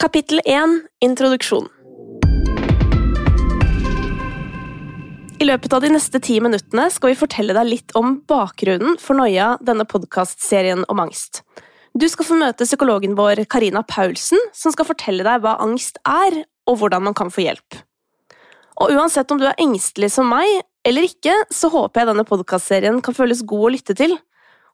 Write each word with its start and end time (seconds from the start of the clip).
Kapittel 0.00 0.40
1 0.48 0.78
Introduksjon 1.04 1.66
I 5.36 5.44
løpet 5.44 5.74
av 5.76 5.82
de 5.84 5.90
neste 5.92 6.16
ti 6.24 6.38
minuttene 6.40 6.86
skal 6.88 7.12
vi 7.12 7.18
fortelle 7.20 7.52
deg 7.52 7.68
litt 7.68 7.92
om 8.00 8.14
bakgrunnen 8.24 8.96
for 9.02 9.18
Noia, 9.18 9.50
denne 9.60 9.84
podkastserien 9.84 10.86
om 10.88 11.02
angst. 11.04 11.42
Du 11.92 12.08
skal 12.08 12.30
få 12.30 12.38
møte 12.40 12.64
psykologen 12.64 13.12
vår 13.18 13.44
Karina 13.52 13.84
Paulsen, 13.84 14.40
som 14.56 14.72
skal 14.72 14.88
fortelle 14.88 15.26
deg 15.26 15.44
hva 15.44 15.58
angst 15.60 16.00
er, 16.08 16.38
og 16.64 16.80
hvordan 16.80 17.04
man 17.10 17.18
kan 17.20 17.28
få 17.28 17.44
hjelp. 17.44 17.82
Og 18.80 18.96
uansett 18.96 19.28
om 19.36 19.42
du 19.42 19.44
er 19.50 19.60
engstelig 19.60 20.14
som 20.16 20.32
meg 20.32 20.62
eller 20.88 21.10
ikke, 21.12 21.36
så 21.52 21.68
håper 21.76 22.00
jeg 22.06 22.14
denne 22.14 22.28
podkastserien 22.32 23.04
kan 23.04 23.20
føles 23.20 23.44
god 23.44 23.68
å 23.68 23.74
lytte 23.76 24.00
til. 24.00 24.16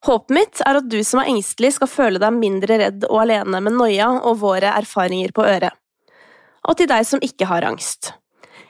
Håpet 0.06 0.34
mitt 0.36 0.60
er 0.62 0.78
at 0.78 0.86
du 0.86 1.00
som 1.04 1.18
er 1.18 1.32
engstelig, 1.32 1.72
skal 1.76 1.90
føle 1.90 2.20
deg 2.22 2.36
mindre 2.36 2.78
redd 2.78 3.08
og 3.08 3.24
alene 3.24 3.58
med 3.64 3.74
noia 3.74 4.12
og 4.20 4.38
våre 4.44 4.70
erfaringer 4.78 5.32
på 5.34 5.42
øret. 5.46 5.74
Og 6.66 6.78
til 6.78 6.88
deg 6.90 7.06
som 7.08 7.22
ikke 7.22 7.48
har 7.50 7.66
angst. 7.66 8.12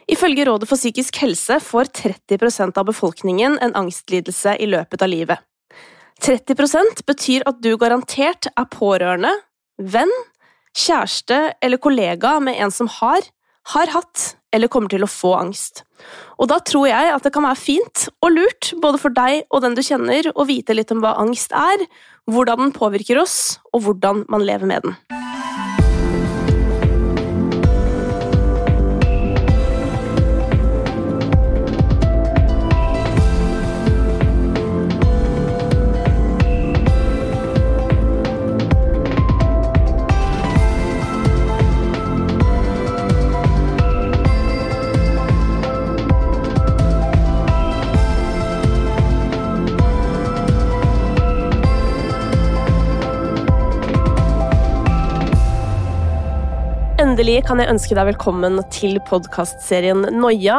Ifølge 0.08 0.46
Rådet 0.46 0.68
for 0.70 0.78
psykisk 0.78 1.18
helse 1.20 1.58
får 1.60 1.90
30% 1.98 2.78
av 2.78 2.86
befolkningen 2.88 3.58
en 3.60 3.74
angstlidelse 3.76 4.54
i 4.62 4.68
løpet 4.70 5.02
av 5.02 5.10
livet. 5.10 5.42
30% 6.22 7.02
betyr 7.08 7.44
at 7.48 7.58
du 7.60 7.74
garantert 7.76 8.48
er 8.48 8.68
pårørende, 8.72 9.32
venn, 9.76 10.12
kjæreste 10.76 11.40
eller 11.60 11.82
kollega 11.82 12.38
med 12.40 12.56
en 12.62 12.72
som 12.72 12.88
har, 13.00 13.26
har 13.74 13.92
hatt 13.92 14.36
eller 14.56 14.72
kommer 14.72 14.92
til 14.92 15.04
å 15.04 15.10
få 15.10 15.34
angst. 15.38 15.84
Og 16.40 16.48
da 16.50 16.58
tror 16.64 16.88
jeg 16.90 17.12
at 17.12 17.24
det 17.26 17.32
kan 17.34 17.46
være 17.46 17.60
fint 17.60 18.08
og 18.24 18.32
lurt, 18.34 18.72
både 18.82 19.00
for 19.02 19.14
deg 19.16 19.44
og 19.50 19.64
den 19.64 19.76
du 19.76 19.84
kjenner, 19.84 20.32
å 20.32 20.48
vite 20.48 20.76
litt 20.76 20.92
om 20.94 21.04
hva 21.04 21.16
angst 21.20 21.54
er, 21.56 21.86
hvordan 22.30 22.66
den 22.66 22.74
påvirker 22.76 23.22
oss, 23.22 23.58
og 23.72 23.86
hvordan 23.86 24.26
man 24.32 24.44
lever 24.48 24.68
med 24.68 24.88
den. 24.88 25.25
Endelig 57.16 57.46
kan 57.48 57.56
jeg 57.56 57.72
ønske 57.72 57.96
deg 57.96 58.10
velkommen 58.10 58.58
til 58.68 58.98
podkastserien 59.08 60.02
Noia. 60.18 60.56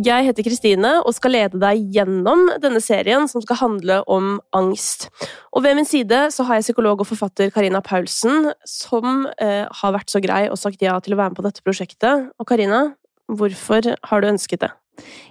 Jeg 0.00 0.24
heter 0.24 0.46
Kristine 0.46 0.94
og 1.02 1.12
skal 1.12 1.34
lede 1.34 1.60
deg 1.60 1.82
gjennom 1.92 2.46
denne 2.62 2.80
serien 2.80 3.28
som 3.28 3.44
skal 3.44 3.58
handle 3.60 3.98
om 4.08 4.30
angst. 4.56 5.10
Og 5.52 5.66
ved 5.66 5.76
min 5.76 5.84
side 5.84 6.22
så 6.32 6.46
har 6.48 6.56
jeg 6.56 6.70
psykolog 6.70 7.04
og 7.04 7.10
forfatter 7.10 7.52
Karina 7.52 7.82
Paulsen, 7.84 8.48
som 8.64 9.26
eh, 9.36 9.68
har 9.68 9.92
vært 9.98 10.08
så 10.08 10.24
grei 10.24 10.46
og 10.48 10.56
sagt 10.56 10.80
ja 10.80 10.96
til 11.04 11.18
å 11.18 11.20
være 11.20 11.34
med 11.34 11.42
på 11.42 11.44
dette 11.50 11.66
prosjektet. 11.68 12.30
Og 12.40 12.48
Karina, 12.48 12.94
hvorfor 13.28 13.92
har 14.00 14.24
du 14.24 14.30
ønsket 14.32 14.64
det? 14.64 14.72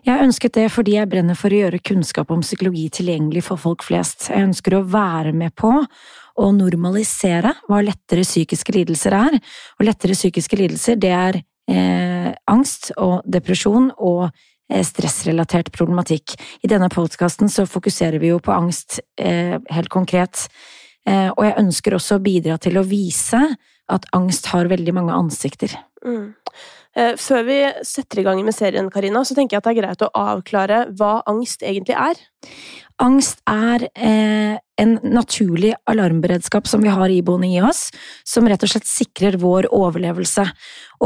Jeg 0.07 0.23
ønsket 0.23 0.55
det 0.57 0.67
fordi 0.73 0.95
jeg 0.95 1.09
brenner 1.11 1.37
for 1.37 1.53
å 1.53 1.61
gjøre 1.63 1.81
kunnskap 1.85 2.31
om 2.33 2.41
psykologi 2.45 2.87
tilgjengelig 2.99 3.43
for 3.49 3.61
folk 3.61 3.83
flest. 3.85 4.29
Jeg 4.31 4.47
ønsker 4.49 4.77
å 4.77 4.85
være 4.87 5.33
med 5.35 5.55
på 5.59 5.73
å 6.39 6.51
normalisere 6.55 7.53
hva 7.67 7.81
lettere 7.83 8.23
psykiske 8.27 8.75
lidelser 8.75 9.15
er. 9.17 9.39
Og 9.79 9.87
lettere 9.87 10.17
psykiske 10.17 10.59
lidelser, 10.59 10.99
det 11.01 11.11
er 11.15 11.41
eh, 11.41 12.29
angst 12.49 12.93
og 12.97 13.27
depresjon 13.27 13.91
og 13.97 14.29
eh, 14.29 14.83
stressrelatert 14.87 15.71
problematikk. 15.75 16.37
I 16.63 16.71
denne 16.71 16.89
podkasten 16.93 17.51
så 17.51 17.67
fokuserer 17.69 18.21
vi 18.23 18.31
jo 18.31 18.39
på 18.43 18.55
angst 18.55 19.01
eh, 19.19 19.57
helt 19.73 19.91
konkret, 19.93 20.47
eh, 21.07 21.27
og 21.35 21.43
jeg 21.45 21.59
ønsker 21.65 21.97
også 21.99 22.19
å 22.19 22.23
bidra 22.23 22.59
til 22.61 22.79
å 22.79 22.87
vise 22.87 23.43
at 23.89 24.05
angst 24.15 24.51
har 24.53 24.69
veldig 24.69 24.93
mange 24.95 25.15
ansikter. 25.17 25.73
Mm. 26.05 26.35
Eh, 26.99 27.15
før 27.19 27.43
vi 27.47 27.57
setter 27.87 28.19
i 28.19 28.23
gang 28.27 28.41
med 28.43 28.55
serien, 28.55 28.89
Karina, 28.91 29.21
så 29.23 29.35
tenker 29.37 29.55
jeg 29.55 29.61
at 29.61 29.67
det 29.67 29.71
er 29.75 29.81
greit 29.81 30.01
å 30.03 30.15
avklare 30.17 30.77
hva 30.99 31.13
angst 31.29 31.63
egentlig 31.63 31.95
er. 31.95 32.15
Angst 32.99 33.39
er 33.47 33.87
eh, 33.93 34.55
en 34.81 34.99
naturlig 35.07 35.73
alarmberedskap 35.89 36.67
som 36.67 36.81
vi 36.83 36.89
har 36.91 37.09
iboende 37.13 37.47
i 37.47 37.61
oss, 37.63 37.91
som 38.27 38.47
rett 38.49 38.63
og 38.65 38.69
slett 38.73 38.87
sikrer 38.89 39.37
vår 39.39 39.65
overlevelse. 39.75 40.45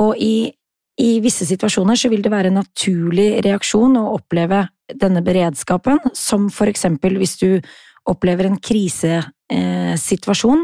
Og 0.01 0.11
i, 0.17 0.53
i 0.97 1.19
visse 1.21 1.45
situasjoner 1.49 1.95
så 1.99 2.09
vil 2.13 2.23
det 2.25 2.33
være 2.33 2.47
en 2.49 2.59
naturlig 2.63 3.29
reaksjon 3.45 3.97
å 3.99 4.13
oppleve 4.15 4.59
denne 4.89 5.21
beredskapen, 5.25 5.97
som 6.17 6.49
for 6.53 6.67
eksempel 6.71 7.17
hvis 7.21 7.35
du 7.43 7.49
opplever 8.09 8.45
en 8.49 8.59
krisesituasjon, 8.59 10.61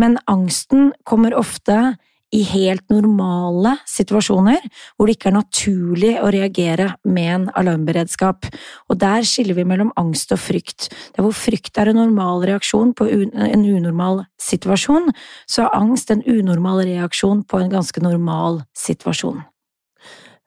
men 0.00 0.18
angsten 0.30 0.92
kommer 1.06 1.34
ofte 1.38 1.96
i 2.34 2.42
helt 2.48 2.84
normale 2.90 3.76
situasjoner, 3.88 4.64
hvor 4.96 5.08
det 5.08 5.16
ikke 5.16 5.30
er 5.30 5.36
naturlig 5.36 6.12
å 6.18 6.32
reagere 6.34 6.90
med 7.06 7.30
en 7.36 7.46
alarmberedskap. 7.54 8.48
Og 8.90 8.98
der 9.00 9.26
skiller 9.28 9.58
vi 9.58 9.66
mellom 9.68 9.92
angst 10.00 10.34
og 10.34 10.42
frykt. 10.42 10.90
Der 11.14 11.26
hvor 11.26 11.34
frykt 11.36 11.78
er 11.78 11.92
en 11.92 12.00
normal 12.02 12.44
reaksjon 12.50 12.94
på 12.98 13.08
en 13.08 13.64
unormal 13.64 14.24
situasjon, 14.42 15.12
så 15.46 15.66
er 15.66 15.78
angst 15.78 16.10
en 16.10 16.24
unormal 16.26 16.84
reaksjon 16.88 17.44
på 17.46 17.62
en 17.62 17.74
ganske 17.74 18.02
normal 18.04 18.64
situasjon. 18.78 19.44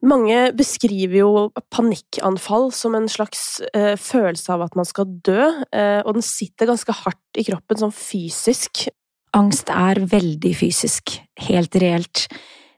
Mange 0.06 0.52
beskriver 0.54 1.16
jo 1.24 1.30
panikkanfall 1.74 2.68
som 2.76 2.94
en 2.94 3.08
slags 3.10 3.64
eh, 3.74 3.96
følelse 3.98 4.52
av 4.54 4.68
at 4.68 4.76
man 4.78 4.86
skal 4.86 5.10
dø, 5.26 5.48
eh, 5.74 6.04
og 6.04 6.20
den 6.20 6.26
sitter 6.26 6.70
ganske 6.70 6.94
hardt 7.00 7.40
i 7.40 7.46
kroppen, 7.48 7.80
sånn 7.82 7.96
fysisk. 7.96 8.86
Angst 9.38 9.70
er 9.70 10.02
veldig 10.10 10.54
fysisk, 10.58 11.20
helt 11.48 11.78
reelt. 11.82 12.26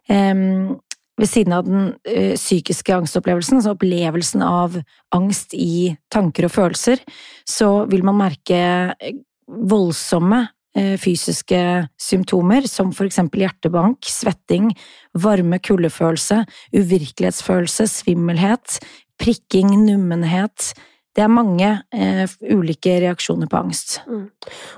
Um, 0.09 0.79
ved 1.19 1.27
siden 1.27 1.55
av 1.55 1.65
den 1.67 1.89
ø, 2.07 2.35
psykiske 2.39 2.93
angstopplevelsen, 2.95 3.59
altså 3.59 3.73
opplevelsen 3.75 4.43
av 4.45 4.77
angst 5.15 5.55
i 5.57 5.95
tanker 6.13 6.47
og 6.47 6.53
følelser, 6.55 7.01
så 7.47 7.83
vil 7.91 8.05
man 8.07 8.19
merke 8.21 8.59
eh, 8.95 9.17
voldsomme 9.47 10.45
ø, 10.47 10.85
fysiske 11.01 11.59
symptomer, 11.99 12.69
som 12.71 12.93
for 12.95 13.09
eksempel 13.09 13.43
hjertebank, 13.43 14.07
svetting, 14.07 14.71
varme, 15.19 15.59
kuldefølelse, 15.59 16.45
uvirkelighetsfølelse, 16.77 17.89
svimmelhet, 17.99 18.79
prikking, 19.19 19.75
nummenhet, 19.89 20.71
det 21.17 21.23
er 21.25 21.31
mange 21.31 21.67
eh, 21.95 22.29
ulike 22.53 22.93
reaksjoner 23.01 23.49
på 23.49 23.57
angst. 23.59 23.95
Mm. 24.07 24.27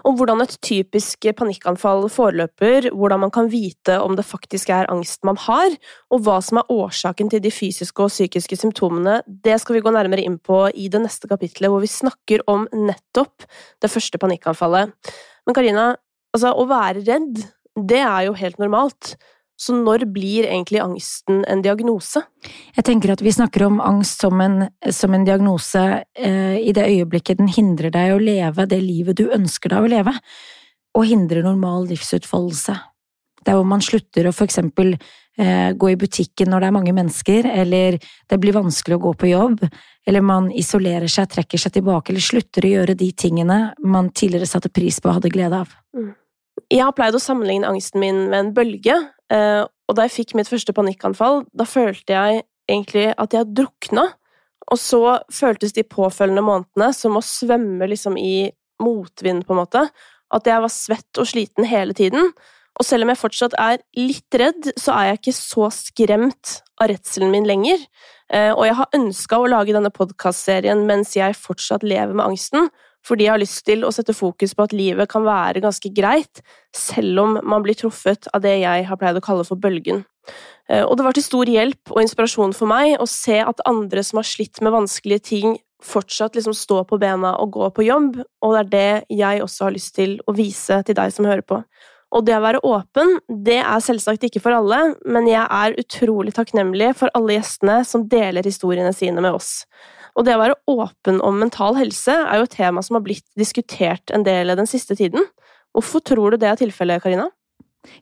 Og 0.08 0.16
hvordan 0.18 0.44
et 0.46 0.54
typisk 0.64 1.28
panikkanfall 1.38 2.08
foreløper, 2.12 2.88
hvordan 2.96 3.24
man 3.26 3.34
kan 3.36 3.50
vite 3.52 3.98
om 4.02 4.16
det 4.18 4.26
faktisk 4.26 4.72
er 4.74 4.90
angst 4.92 5.26
man 5.28 5.40
har, 5.44 5.76
og 6.10 6.24
hva 6.26 6.38
som 6.44 6.62
er 6.62 6.72
årsaken 6.72 7.32
til 7.34 7.44
de 7.44 7.52
fysiske 7.54 8.06
og 8.06 8.14
psykiske 8.14 8.62
symptomene, 8.64 9.20
det 9.28 9.60
skal 9.62 9.78
vi 9.78 9.84
gå 9.84 9.94
nærmere 9.94 10.24
inn 10.24 10.40
på 10.40 10.64
i 10.72 10.88
det 10.92 11.04
neste 11.04 11.30
kapitlet, 11.32 11.70
hvor 11.72 11.84
vi 11.84 11.92
snakker 11.92 12.46
om 12.52 12.66
nettopp 12.72 13.46
det 13.84 13.92
første 13.92 14.22
panikkanfallet. 14.22 14.96
Men 15.46 15.58
Karina, 15.58 15.92
altså, 16.32 16.56
å 16.56 16.68
være 16.70 17.04
redd, 17.04 17.44
det 17.76 18.02
er 18.04 18.28
jo 18.30 18.40
helt 18.40 18.60
normalt. 18.62 19.16
Så 19.62 19.76
når 19.78 20.08
blir 20.10 20.48
egentlig 20.48 20.82
angsten 20.82 21.44
en 21.46 21.62
diagnose? 21.62 22.24
Jeg 22.74 22.86
tenker 22.88 23.14
at 23.14 23.22
vi 23.22 23.34
snakker 23.36 23.68
om 23.68 23.82
angst 23.84 24.24
som 24.24 24.42
en, 24.42 24.64
som 24.90 25.14
en 25.14 25.26
diagnose 25.28 25.84
eh, 26.18 26.58
i 26.58 26.74
det 26.74 26.88
øyeblikket 26.88 27.38
den 27.38 27.52
hindrer 27.52 27.94
deg 27.94 28.16
å 28.16 28.22
leve 28.22 28.66
det 28.70 28.80
livet 28.82 29.20
du 29.20 29.28
ønsker 29.30 29.76
deg 29.76 29.86
å 29.86 29.92
leve, 29.92 30.16
og 30.98 31.06
hindrer 31.08 31.46
normal 31.46 31.86
livsutfoldelse. 31.92 32.74
Det 33.42 33.54
er 33.54 33.58
hvor 33.58 33.70
man 33.70 33.84
slutter 33.86 34.28
å 34.28 34.34
for 34.34 34.50
eksempel 34.50 34.96
eh, 34.96 35.70
gå 35.78 35.92
i 35.92 36.00
butikken 36.00 36.50
når 36.50 36.64
det 36.64 36.70
er 36.70 36.76
mange 36.80 36.96
mennesker, 36.98 37.50
eller 37.64 38.00
det 38.02 38.40
blir 38.42 38.58
vanskelig 38.58 38.98
å 38.98 39.04
gå 39.06 39.14
på 39.22 39.30
jobb, 39.30 39.62
eller 40.10 40.26
man 40.26 40.50
isolerer 40.58 41.10
seg, 41.12 41.30
trekker 41.36 41.62
seg 41.62 41.78
tilbake, 41.78 42.10
eller 42.10 42.26
slutter 42.26 42.66
å 42.66 42.74
gjøre 42.76 42.98
de 42.98 43.12
tingene 43.14 43.60
man 43.86 44.10
tidligere 44.10 44.50
satte 44.50 44.74
pris 44.74 44.98
på 44.98 45.10
og 45.10 45.20
hadde 45.20 45.34
glede 45.34 45.62
av. 45.62 45.78
Mm. 45.98 46.12
Jeg 46.72 46.86
har 46.86 46.96
pleid 46.96 47.16
å 47.18 47.20
sammenligne 47.20 47.68
angsten 47.68 48.00
min 48.00 48.30
med 48.32 48.40
en 48.40 48.54
bølge, 48.56 48.96
eh, 49.34 49.64
og 49.66 49.98
da 49.98 50.06
jeg 50.08 50.16
fikk 50.16 50.38
mitt 50.40 50.48
første 50.48 50.72
panikkanfall, 50.72 51.44
da 51.52 51.68
følte 51.68 52.16
jeg 52.16 52.46
egentlig 52.72 53.10
at 53.20 53.36
jeg 53.36 53.52
drukna, 53.58 54.06
og 54.72 54.80
så 54.80 55.02
føltes 55.36 55.76
de 55.76 55.84
påfølgende 55.84 56.46
månedene 56.48 56.94
som 56.96 57.18
å 57.20 57.26
svømme 57.26 57.90
liksom 57.92 58.16
i 58.16 58.54
motvind, 58.82 59.44
på 59.46 59.52
en 59.52 59.60
måte. 59.60 59.84
At 60.32 60.48
jeg 60.48 60.64
var 60.64 60.72
svett 60.72 61.20
og 61.20 61.28
sliten 61.28 61.68
hele 61.68 61.96
tiden. 61.98 62.32
Og 62.80 62.88
selv 62.88 63.04
om 63.04 63.12
jeg 63.12 63.20
fortsatt 63.20 63.58
er 63.60 63.82
litt 64.00 64.40
redd, 64.40 64.70
så 64.80 64.96
er 64.96 65.10
jeg 65.10 65.20
ikke 65.20 65.36
så 65.36 65.68
skremt 65.76 66.62
av 66.80 66.88
redselen 66.94 67.34
min 67.34 67.50
lenger. 67.50 67.84
Eh, 68.32 68.54
og 68.54 68.64
jeg 68.70 68.78
har 68.80 68.96
ønska 68.96 69.42
å 69.42 69.50
lage 69.52 69.76
denne 69.76 69.92
podkastserien 69.92 70.86
mens 70.88 71.18
jeg 71.18 71.36
fortsatt 71.36 71.84
lever 71.84 72.16
med 72.16 72.30
angsten, 72.30 72.72
fordi 73.08 73.26
jeg 73.26 73.34
har 73.34 73.42
lyst 73.42 73.64
til 73.68 73.86
å 73.86 73.92
sette 73.94 74.16
fokus 74.16 74.54
på 74.56 74.68
at 74.68 74.76
livet 74.76 75.10
kan 75.12 75.26
være 75.26 75.64
ganske 75.64 75.92
greit, 75.96 76.44
selv 76.76 77.24
om 77.24 77.40
man 77.42 77.66
blir 77.66 77.78
truffet 77.80 78.30
av 78.34 78.44
det 78.46 78.60
jeg 78.62 78.88
har 78.88 79.00
pleid 79.02 79.18
å 79.18 79.26
kalle 79.26 79.46
for 79.48 79.60
bølgen. 79.62 80.04
Eh, 80.70 80.84
og 80.86 80.96
det 80.98 81.06
var 81.08 81.18
til 81.18 81.26
stor 81.26 81.50
hjelp 81.50 81.94
og 81.94 82.04
inspirasjon 82.04 82.56
for 82.58 82.70
meg 82.70 82.96
å 83.02 83.10
se 83.10 83.40
at 83.42 83.64
andre 83.70 84.04
som 84.06 84.22
har 84.22 84.30
slitt 84.30 84.62
med 84.62 84.76
vanskelige 84.76 85.28
ting, 85.32 85.58
fortsatt 85.82 86.36
liksom 86.38 86.54
stå 86.54 86.84
på 86.86 87.00
bena 87.02 87.34
og 87.42 87.56
gå 87.56 87.72
på 87.74 87.88
jobb, 87.88 88.20
og 88.46 88.52
det 88.54 88.60
er 88.60 88.70
det 88.76 89.18
jeg 89.18 89.42
også 89.42 89.66
har 89.66 89.74
lyst 89.74 89.96
til 89.98 90.20
å 90.30 90.36
vise 90.38 90.78
til 90.86 90.98
deg 90.98 91.14
som 91.16 91.26
hører 91.26 91.42
på. 91.42 91.64
Og 92.12 92.26
det 92.28 92.36
å 92.36 92.44
være 92.44 92.62
åpen, 92.68 93.16
det 93.48 93.62
er 93.64 93.84
selvsagt 93.84 94.26
ikke 94.28 94.42
for 94.44 94.54
alle, 94.54 94.98
men 95.08 95.30
jeg 95.32 95.46
er 95.46 95.78
utrolig 95.80 96.36
takknemlig 96.36 96.92
for 97.00 97.14
alle 97.18 97.38
gjestene 97.38 97.80
som 97.88 98.04
deler 98.12 98.46
historiene 98.46 98.92
sine 98.94 99.24
med 99.24 99.38
oss. 99.38 99.64
Og 100.16 100.28
det 100.28 100.36
å 100.36 100.42
være 100.42 100.60
åpen 100.72 101.22
om 101.26 101.40
mental 101.40 101.78
helse 101.80 102.14
er 102.14 102.40
jo 102.40 102.48
et 102.48 102.58
tema 102.58 102.84
som 102.84 102.98
har 102.98 103.06
blitt 103.06 103.28
diskutert 103.40 104.12
en 104.16 104.26
del 104.28 104.56
den 104.58 104.70
siste 104.70 104.98
tiden. 105.00 105.28
Hvorfor 105.76 106.04
tror 106.04 106.34
du 106.34 106.42
det 106.42 106.50
er 106.52 106.60
tilfellet, 106.60 107.04
Karina? 107.04 107.30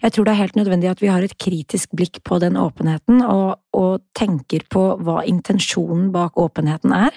Jeg 0.04 0.12
tror 0.12 0.28
det 0.28 0.34
er 0.34 0.42
helt 0.42 0.58
nødvendig 0.60 0.90
at 0.92 1.00
vi 1.00 1.08
har 1.08 1.24
et 1.24 1.38
kritisk 1.40 1.94
blikk 1.96 2.20
på 2.28 2.40
den 2.44 2.58
åpenheten, 2.60 3.22
og, 3.24 3.62
og, 3.72 4.04
tenker 4.18 4.66
på 4.72 4.82
hva 5.00 5.22
intensjonen 5.28 6.10
bak 6.12 6.36
åpenheten 6.40 6.92
er. 6.96 7.16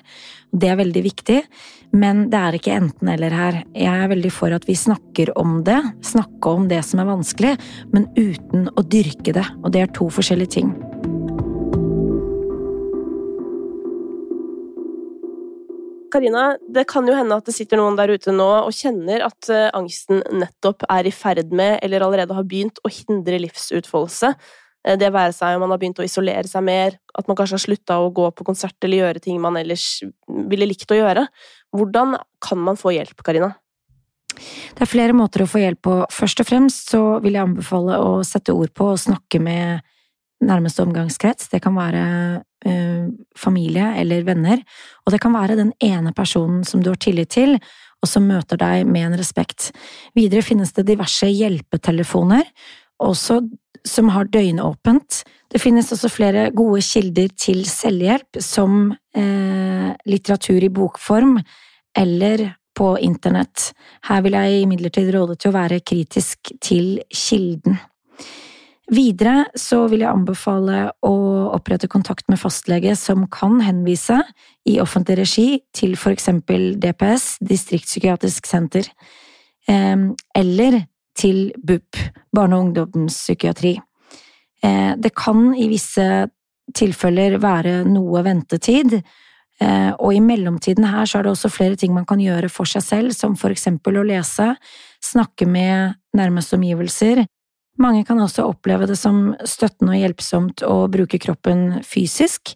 Det 0.55 0.71
er 0.71 0.79
veldig 0.79 1.03
viktig, 1.03 1.41
men 1.99 2.29
det 2.31 2.39
er 2.39 2.59
ikke 2.59 2.79
enten-eller 2.79 3.35
her. 3.35 3.61
Jeg 3.75 3.91
er 3.91 4.15
veldig 4.15 4.33
for 4.35 4.55
at 4.55 4.69
vi 4.71 4.79
snakker 4.79 5.35
om 5.41 5.61
det, 5.67 5.81
snakke 6.07 6.55
om 6.55 6.71
det 6.71 6.85
som 6.87 7.03
er 7.03 7.11
vanskelig, 7.11 7.57
men 7.91 8.07
uten 8.15 8.71
å 8.77 8.87
dyrke 8.87 9.35
det, 9.35 9.49
og 9.65 9.75
det 9.75 9.83
er 9.83 9.95
to 9.99 10.07
forskjellige 10.15 10.61
ting. 10.61 10.75
Karina, 16.13 16.57
det 16.69 16.85
kan 16.91 17.07
jo 17.09 17.15
hende 17.17 17.37
at 17.39 17.47
det 17.49 17.55
sitter 17.57 17.81
noen 17.81 17.97
der 17.97 18.13
ute 18.13 18.35
nå 18.35 18.49
og 18.67 18.75
kjenner 18.77 19.25
at 19.25 19.49
uh, 19.53 19.71
angsten 19.79 20.21
nettopp 20.37 20.85
er 20.93 21.09
i 21.09 21.15
ferd 21.15 21.55
med, 21.57 21.79
eller 21.85 22.05
allerede 22.05 22.37
har 22.37 22.49
begynt, 22.49 22.83
å 22.85 22.93
hindre 22.93 23.41
livsutfoldelse. 23.47 24.35
Uh, 24.85 24.97
det 25.01 25.13
være 25.15 25.33
seg 25.37 25.57
om 25.57 25.65
man 25.65 25.73
har 25.73 25.81
begynt 25.81 26.03
å 26.03 26.07
isolere 26.07 26.45
seg 26.51 26.67
mer, 26.69 26.99
at 27.17 27.31
man 27.31 27.39
kanskje 27.39 27.57
har 27.57 27.65
slutta 27.65 27.99
å 28.03 28.13
gå 28.15 28.29
på 28.37 28.47
konsert 28.49 28.77
eller 28.85 29.07
gjøre 29.07 29.25
ting 29.25 29.41
man 29.41 29.57
ellers 29.61 30.03
ville 30.29 30.69
likt 30.69 30.93
å 30.93 31.01
gjøre. 31.01 31.27
Hvordan 31.73 32.19
kan 32.45 32.61
man 32.61 32.81
få 32.81 32.93
hjelp, 32.99 33.25
Karina? 33.25 33.55
Det 34.33 34.85
er 34.85 34.89
flere 34.89 35.17
måter 35.17 35.45
å 35.45 35.49
få 35.49 35.61
hjelp 35.61 35.81
på. 35.85 35.97
Først 36.13 36.41
og 36.45 36.49
fremst 36.49 36.93
så 36.93 37.03
vil 37.25 37.37
jeg 37.37 37.47
anbefale 37.47 37.99
å 38.01 38.21
sette 38.27 38.55
ord 38.57 38.73
på 38.77 38.93
og 38.95 39.01
snakke 39.01 39.41
med 39.43 39.83
nærmeste 40.43 40.85
omgangskrets. 40.85 41.49
Det 41.53 41.63
kan 41.65 41.77
være 41.77 42.05
eh, 42.67 43.09
familie 43.39 43.93
eller 44.01 44.27
venner, 44.27 44.63
og 45.07 45.15
det 45.15 45.21
kan 45.23 45.35
være 45.35 45.59
den 45.59 45.73
ene 45.83 46.13
personen 46.17 46.63
som 46.69 46.83
du 46.83 46.91
har 46.93 47.01
tillit 47.03 47.33
til, 47.35 47.59
og 48.03 48.11
som 48.11 48.27
møter 48.27 48.59
deg 48.59 48.87
med 48.89 49.09
en 49.09 49.19
respekt. 49.19 49.71
Videre 50.19 50.43
finnes 50.43 50.75
det 50.75 50.89
diverse 50.89 51.29
hjelpetelefoner, 51.31 52.49
også 53.03 53.41
som 53.87 54.11
har 54.15 54.31
døgnåpent. 54.31 55.23
Det 55.51 55.61
finnes 55.61 55.91
også 55.93 56.11
flere 56.11 56.49
gode 56.55 56.83
kilder 56.87 57.31
til 57.39 57.65
selvhjelp, 57.69 58.41
som 58.43 58.93
eh, 59.15 59.89
litteratur 60.09 60.63
i 60.63 60.73
bokform 60.73 61.39
eller 61.99 62.53
på 62.79 62.95
internett. 63.05 63.73
Her 64.09 64.23
vil 64.25 64.39
jeg 64.39 64.63
imidlertid 64.63 65.11
råde 65.15 65.37
til 65.37 65.53
å 65.53 65.57
være 65.59 65.83
kritisk 65.85 66.55
til 66.63 67.03
kilden. 67.13 67.77
Videre 68.91 69.45
så 69.55 69.85
vil 69.87 70.03
jeg 70.03 70.11
anbefale 70.11 70.89
å 71.07 71.15
opprette 71.55 71.87
kontakt 71.89 72.27
med 72.29 72.41
fastlege 72.41 72.97
som 72.99 73.29
kan 73.31 73.61
henvise 73.63 74.19
i 74.69 74.81
offentlig 74.83 75.21
regi 75.21 75.47
til 75.77 75.95
for 75.97 76.11
eksempel 76.11 76.73
DPS, 76.83 77.37
distriktspsykiatrisk 77.47 78.49
senter, 78.51 78.89
eller 79.71 80.81
til 81.15 81.53
BUP, 81.63 81.97
barne- 82.35 82.59
og 82.59 82.67
ungdomspsykiatri. 82.67 83.77
Eh, 84.63 84.95
det 84.97 85.15
kan 85.15 85.55
i 85.55 85.69
visse 85.69 86.07
tilfeller 86.75 87.39
være 87.43 87.83
noe 87.85 88.23
ventetid, 88.25 89.03
eh, 89.61 89.91
og 89.99 90.15
i 90.15 90.21
mellomtiden 90.21 90.87
her 90.87 91.07
så 91.07 91.19
er 91.19 91.23
det 91.27 91.33
også 91.33 91.51
flere 91.53 91.77
ting 91.77 91.93
man 91.95 92.07
kan 92.07 92.19
gjøre 92.19 92.51
for 92.51 92.65
seg 92.65 92.83
selv, 92.83 93.15
som 93.15 93.37
for 93.37 93.51
eksempel 93.51 93.99
å 93.99 94.07
lese, 94.07 94.55
snakke 95.03 95.47
med 95.47 95.95
nærmeste 96.17 96.57
omgivelser, 96.57 97.27
mange 97.81 98.05
kan 98.05 98.21
også 98.21 98.45
oppleve 98.49 98.87
det 98.91 98.99
som 99.01 99.35
støttende 99.49 99.97
og 99.97 100.03
hjelpsomt 100.03 100.65
å 100.67 100.89
bruke 100.93 101.21
kroppen 101.23 101.81
fysisk, 101.87 102.53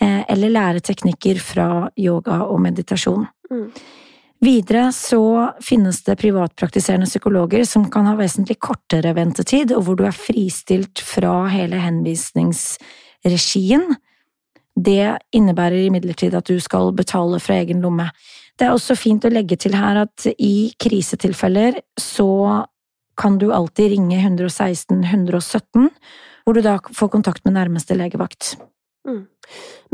eh, 0.00 0.22
eller 0.28 0.54
lære 0.54 0.80
teknikker 0.80 1.40
fra 1.40 1.90
yoga 1.96 2.44
og 2.48 2.60
meditasjon. 2.64 3.26
Mm. 3.50 3.70
Videre 4.44 4.90
så 4.92 5.54
finnes 5.64 6.02
det 6.04 6.18
privatpraktiserende 6.20 7.06
psykologer 7.08 7.64
som 7.64 7.86
kan 7.90 8.06
ha 8.06 8.14
vesentlig 8.18 8.58
kortere 8.60 9.14
ventetid, 9.16 9.72
og 9.72 9.84
hvor 9.86 9.96
du 9.96 10.04
er 10.04 10.16
fristilt 10.16 11.00
fra 11.00 11.48
hele 11.48 11.76
henvisningsregien. 11.80 13.96
Det 14.76 15.18
innebærer 15.32 15.86
imidlertid 15.86 16.34
at 16.36 16.46
du 16.52 16.60
skal 16.60 16.92
betale 16.96 17.40
fra 17.40 17.54
egen 17.62 17.80
lomme. 17.80 18.10
Det 18.56 18.66
er 18.66 18.72
også 18.76 18.96
fint 18.96 19.24
å 19.24 19.32
legge 19.32 19.56
til 19.60 19.74
her 19.76 19.96
at 20.04 20.26
i 20.36 20.72
krisetilfeller 20.80 21.80
så 22.00 22.64
kan 23.16 23.38
du 23.40 23.50
alltid 23.54 23.94
ringe 23.96 24.18
116 24.20 25.04
117, 25.04 25.88
hvor 26.44 26.54
du 26.54 26.62
da 26.64 26.76
får 26.94 27.12
kontakt 27.14 27.44
med 27.44 27.56
nærmeste 27.56 27.96
legevakt. 27.98 28.56
Mm. 29.06 29.24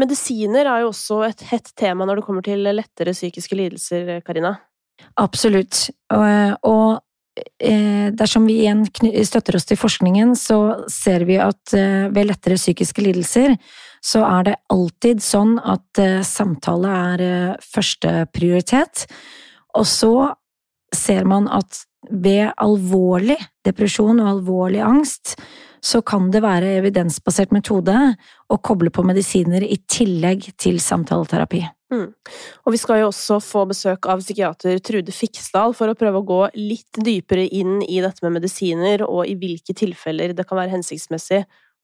Medisiner 0.01 0.67
er 0.67 0.83
jo 0.83 0.91
også 0.93 1.23
et 1.29 1.47
hett 1.51 1.73
tema 1.79 2.07
når 2.09 2.21
det 2.21 2.27
kommer 2.27 2.45
til 2.45 2.65
lettere 2.65 3.15
psykiske 3.15 3.57
lidelser, 3.59 4.19
Karina? 4.27 4.57
Absolutt. 5.21 5.89
Og, 6.15 6.57
og 6.69 7.43
eh, 7.61 8.09
dersom 8.17 8.47
vi 8.49 8.63
igjen 8.65 8.85
støtter 9.27 9.59
oss 9.59 9.69
til 9.69 9.81
forskningen, 9.81 10.35
så 10.39 10.85
ser 10.93 11.27
vi 11.29 11.39
at 11.43 11.75
eh, 11.77 12.09
ved 12.13 12.31
lettere 12.31 12.61
psykiske 12.61 13.05
lidelser 13.05 13.57
så 14.03 14.25
er 14.27 14.49
det 14.49 14.61
alltid 14.73 15.23
sånn 15.23 15.59
at 15.61 16.01
eh, 16.03 16.21
samtale 16.27 16.97
er 17.15 17.25
første 17.63 18.25
prioritet. 18.35 19.07
Og 19.79 19.87
så 19.89 20.15
ser 20.95 21.27
man 21.29 21.49
at 21.51 21.85
ved 22.11 22.51
alvorlig 22.61 23.39
depresjon 23.67 24.21
og 24.23 24.31
alvorlig 24.37 24.83
angst, 24.85 25.37
så 25.83 26.03
kan 26.07 26.31
det 26.31 26.43
være 26.45 26.77
evidensbasert 26.79 27.53
metode 27.55 27.95
å 28.51 28.59
koble 28.63 28.93
på 28.95 29.05
medisiner 29.07 29.65
i 29.67 29.81
tillegg 29.91 30.53
til 30.61 30.79
samtaleterapi. 30.83 31.63
Mm. 31.93 32.07
Og 32.65 32.73
vi 32.73 32.81
skal 32.81 33.03
jo 33.03 33.11
også 33.11 33.37
få 33.45 33.65
besøk 33.69 34.07
av 34.09 34.23
psykiater 34.23 34.79
Trude 34.85 35.13
Fiksdal 35.13 35.75
for 35.77 35.91
å 35.91 35.97
prøve 35.99 36.23
å 36.23 36.29
gå 36.29 36.41
litt 36.57 37.03
dypere 37.05 37.45
inn 37.45 37.83
i 37.85 37.99
dette 38.05 38.25
med 38.25 38.39
medisiner, 38.39 39.05
og 39.05 39.27
i 39.29 39.37
hvilke 39.39 39.77
tilfeller 39.77 40.37
det 40.37 40.47
kan 40.49 40.61
være 40.63 40.77
hensiktsmessig 40.79 41.43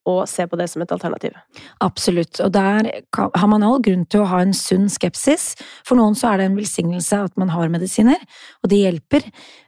og 0.08 0.20
se 0.30 0.46
på 0.48 0.58
det 0.60 0.68
som 0.72 0.82
et 0.84 0.92
alternativ. 0.94 1.36
Absolutt, 1.84 2.40
og 2.44 2.52
der 2.56 2.90
har 3.14 3.50
man 3.50 3.66
all 3.66 3.80
grunn 3.84 4.06
til 4.10 4.24
å 4.24 4.28
ha 4.32 4.42
en 4.44 4.56
sunn 4.56 4.88
skepsis. 4.92 5.52
For 5.86 5.98
noen 6.00 6.16
så 6.18 6.32
er 6.32 6.42
det 6.42 6.50
en 6.50 6.58
velsignelse 6.58 7.22
at 7.28 7.40
man 7.40 7.52
har 7.54 7.72
medisiner, 7.72 8.20
og 8.62 8.72
det 8.72 8.82
hjelper. 8.84 9.26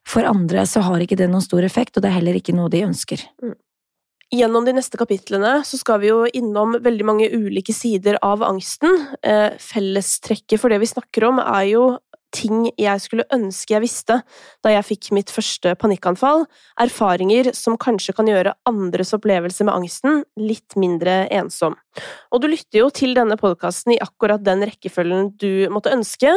For 0.09 0.27
andre 0.29 0.67
så 0.69 0.85
har 0.87 1.03
ikke 1.03 1.19
det 1.21 1.31
noen 1.31 1.45
stor 1.45 1.67
effekt, 1.67 1.97
og 1.97 2.05
det 2.05 2.13
er 2.13 2.21
heller 2.21 2.41
ikke 2.41 2.57
noe 2.57 2.73
de 2.73 2.87
ønsker. 2.89 3.27
Mm. 3.43 3.59
Gjennom 4.31 4.63
de 4.63 4.77
neste 4.77 4.95
kapitlene 4.95 5.57
så 5.67 5.79
skal 5.81 5.99
vi 6.05 6.11
jo 6.13 6.21
innom 6.39 6.77
veldig 6.85 7.07
mange 7.07 7.27
ulike 7.35 7.75
sider 7.75 8.15
av 8.23 8.45
angsten. 8.47 8.93
Eh, 9.27 9.57
fellestrekket 9.59 10.55
for 10.63 10.71
det 10.71 10.79
vi 10.79 10.91
snakker 10.91 11.27
om, 11.27 11.41
er 11.43 11.65
jo 11.73 11.85
ting 12.35 12.69
jeg 12.79 13.03
skulle 13.03 13.27
ønske 13.35 13.75
jeg 13.75 13.83
visste 13.85 14.21
da 14.65 14.73
jeg 14.73 14.87
fikk 14.87 15.11
mitt 15.17 15.33
første 15.33 15.75
panikkanfall, 15.79 16.45
erfaringer 16.81 17.51
som 17.57 17.79
kanskje 17.81 18.15
kan 18.17 18.29
gjøre 18.31 18.55
andres 18.69 19.15
opplevelse 19.17 19.67
med 19.67 19.75
angsten 19.75 20.23
litt 20.41 20.77
mindre 20.81 21.25
ensom. 21.35 21.77
Og 22.31 22.43
du 22.43 22.49
lytter 22.51 22.83
jo 22.83 22.91
til 22.95 23.15
denne 23.19 23.39
podkasten 23.41 23.97
i 23.97 24.01
akkurat 24.03 24.43
den 24.47 24.65
rekkefølgen 24.69 25.33
du 25.41 25.67
måtte 25.75 25.95
ønske, 25.95 26.33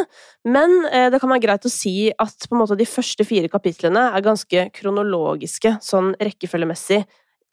men 0.47 0.79
eh, 0.89 1.09
det 1.13 1.21
kan 1.21 1.31
være 1.33 1.45
greit 1.45 1.67
å 1.69 1.73
si 1.73 2.11
at 2.11 2.47
de 2.49 2.89
første 2.89 3.27
fire 3.27 3.51
kapitlene 3.51 4.09
er 4.13 4.25
ganske 4.25 4.69
kronologiske 4.73 5.77
sånn 5.83 6.13
rekkefølgemessig 6.21 7.03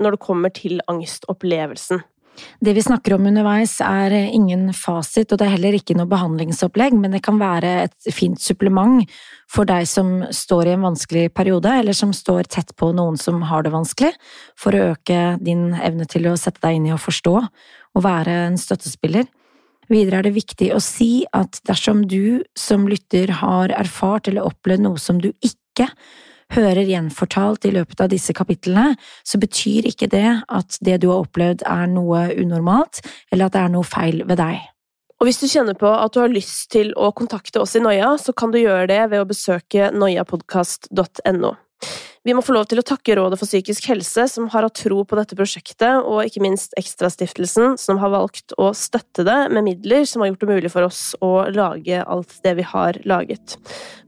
når 0.00 0.16
det 0.16 0.25
kommer 0.25 0.52
til 0.56 0.80
angstopplevelsen. 0.88 2.00
Det 2.60 2.72
vi 2.76 2.82
snakker 2.82 3.14
om 3.14 3.26
underveis 3.28 3.78
er 3.84 4.12
ingen 4.12 4.70
fasit, 4.76 5.32
og 5.32 5.40
det 5.40 5.46
er 5.46 5.54
heller 5.56 5.76
ikke 5.76 5.96
noe 5.99 6.08
behandlingsopplegg, 6.10 6.96
men 6.96 7.16
det 7.16 7.22
kan 7.26 7.40
være 7.40 7.72
et 7.87 8.12
fint 8.14 8.40
supplement 8.40 9.04
for 9.50 9.68
deg 9.68 9.88
som 9.88 10.20
står 10.34 10.70
i 10.70 10.75
en 10.76 10.87
vanskelig 10.88 11.26
periode, 11.37 11.72
eller 11.82 11.96
som 11.96 12.14
står 12.16 12.49
tett 12.52 12.72
på 12.80 12.92
noen 12.96 13.18
som 13.20 13.42
har 13.50 13.66
det 13.66 13.75
vanskelig, 13.75 14.14
for 14.58 14.76
å 14.76 14.92
øke 14.94 15.37
din 15.42 15.70
evne 15.80 16.08
til 16.08 16.30
å 16.30 16.38
sette 16.40 16.62
deg 16.64 16.78
inn 16.78 16.88
i 16.90 16.96
å 16.96 17.00
forstå 17.00 17.37
og 17.40 18.04
være 18.06 18.37
en 18.46 18.58
støttespiller. 18.60 19.28
Videre 19.90 20.20
er 20.20 20.28
det 20.28 20.37
viktig 20.37 20.70
å 20.70 20.80
si 20.82 21.25
at 21.34 21.58
dersom 21.66 22.04
du 22.06 22.44
som 22.58 22.87
lytter 22.88 23.32
har 23.40 23.75
erfart 23.75 24.30
eller 24.30 24.46
opplevd 24.46 24.87
noe 24.87 25.00
som 25.02 25.18
du 25.18 25.32
ikke 25.42 25.88
hører 26.54 26.83
gjenfortalt 26.88 27.66
i 27.69 27.73
løpet 27.75 28.02
av 28.04 28.11
disse 28.12 28.35
kapitlene, 28.37 28.97
så 29.26 29.40
betyr 29.40 29.88
ikke 29.90 30.11
det 30.11 30.28
at 30.49 30.78
det 30.85 31.00
du 31.02 31.11
har 31.12 31.25
opplevd 31.25 31.64
er 31.69 31.88
noe 31.90 32.26
unormalt, 32.40 33.02
eller 33.30 33.49
at 33.49 33.57
det 33.57 33.64
er 33.64 33.73
noe 33.75 33.87
feil 33.87 34.25
ved 34.26 34.40
deg. 34.42 34.61
Og 35.21 35.28
hvis 35.28 35.40
du 35.42 35.50
kjenner 35.52 35.76
på 35.76 35.88
at 35.92 36.14
du 36.14 36.23
har 36.23 36.33
lyst 36.33 36.71
til 36.73 36.95
å 36.97 37.11
kontakte 37.12 37.61
oss 37.61 37.76
i 37.76 37.83
Noia, 37.85 38.14
så 38.16 38.33
kan 38.33 38.54
du 38.54 38.61
gjøre 38.62 38.88
det 38.88 39.02
ved 39.12 39.21
å 39.21 39.28
besøke 39.28 39.90
noiapodkast.no. 39.92 41.52
Vi 42.20 42.34
må 42.36 42.42
få 42.44 42.52
lov 42.52 42.66
til 42.68 42.76
å 42.76 42.84
takke 42.84 43.14
Rådet 43.16 43.38
for 43.40 43.48
psykisk 43.48 43.86
helse, 43.88 44.26
som 44.28 44.50
har 44.52 44.66
hatt 44.66 44.76
tro 44.76 44.98
på 45.08 45.16
dette 45.16 45.32
prosjektet, 45.38 46.02
og 46.04 46.26
ikke 46.28 46.42
minst 46.44 46.74
Ekstrastiftelsen, 46.76 47.78
som 47.80 47.96
har 48.02 48.12
valgt 48.12 48.52
å 48.60 48.66
støtte 48.76 49.24
det 49.24 49.36
med 49.54 49.64
midler 49.64 50.04
som 50.04 50.20
har 50.20 50.28
gjort 50.28 50.42
det 50.42 50.50
mulig 50.50 50.70
for 50.74 50.84
oss 50.84 51.14
å 51.24 51.30
lage 51.48 52.02
alt 52.04 52.34
det 52.44 52.52
vi 52.58 52.66
har 52.68 52.98
laget. 53.08 53.54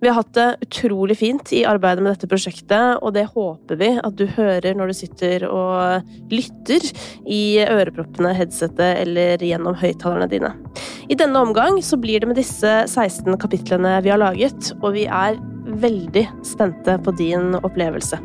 Vi 0.04 0.10
har 0.10 0.18
hatt 0.18 0.34
det 0.36 0.44
utrolig 0.66 1.16
fint 1.22 1.54
i 1.56 1.62
arbeidet 1.64 2.04
med 2.04 2.12
dette 2.12 2.28
prosjektet, 2.28 3.00
og 3.00 3.14
det 3.16 3.30
håper 3.32 3.80
vi 3.80 3.88
at 3.96 4.20
du 4.20 4.26
hører 4.36 4.76
når 4.76 4.92
du 4.92 4.98
sitter 4.98 5.46
og 5.48 6.12
lytter 6.34 6.84
i 7.24 7.64
øreproppene, 7.64 8.34
headsetet 8.36 9.06
eller 9.06 9.40
gjennom 9.40 9.78
høyttalerne 9.80 10.28
dine. 10.28 10.52
I 11.08 11.16
denne 11.16 11.40
omgang 11.48 11.80
så 11.80 11.96
blir 11.96 12.20
det 12.20 12.28
med 12.28 12.36
disse 12.36 12.76
16 12.84 13.40
kapitlene 13.40 13.96
vi 14.04 14.12
har 14.12 14.20
laget, 14.20 14.74
og 14.82 14.92
vi 15.00 15.08
er 15.08 15.40
veldig 15.80 16.26
spente 16.46 16.98
på 17.04 17.14
din 17.18 17.54
opplevelse. 17.62 18.20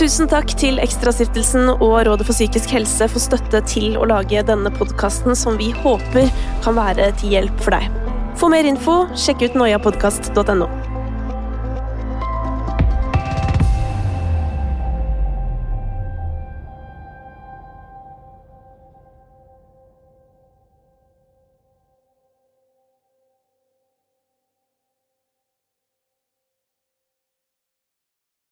Tusen 0.00 0.30
takk 0.32 0.54
til 0.56 0.80
Ekstrastiftelsen 0.80 1.68
og 1.74 1.98
Rådet 2.08 2.24
for 2.24 2.32
psykisk 2.32 2.72
helse 2.72 3.04
for 3.12 3.20
støtte 3.20 3.60
til 3.68 3.98
å 4.00 4.08
lage 4.08 4.40
denne 4.48 4.72
podkasten, 4.72 5.36
som 5.36 5.60
vi 5.60 5.74
håper 5.76 6.32
kan 6.64 6.78
være 6.80 7.12
til 7.20 7.36
hjelp 7.36 7.60
for 7.60 7.76
deg. 7.76 7.99
For 8.40 8.48
mer 8.48 8.64
info, 8.64 9.02
sjekk 9.20 9.42
ut 9.50 9.56
noiapodkast.no. 9.60 10.66